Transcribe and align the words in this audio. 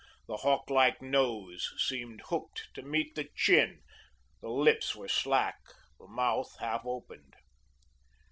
The 0.27 0.37
hawk 0.37 0.71
like 0.71 0.99
nose 1.03 1.69
seemed 1.77 2.23
hooked 2.29 2.69
to 2.73 2.81
meet 2.81 3.13
the 3.13 3.29
chin; 3.35 3.83
the 4.41 4.49
lips 4.49 4.95
were 4.95 5.07
slack, 5.07 5.59
the 5.99 6.07
mouth 6.07 6.55
half 6.59 6.81
opened. 6.87 7.35